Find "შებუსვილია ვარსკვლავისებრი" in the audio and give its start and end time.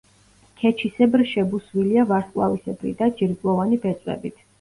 1.31-2.95